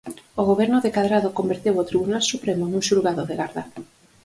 [0.41, 3.63] O Goberno de Cadrado converteu o Tribunal Supremo nun xulgado de garda.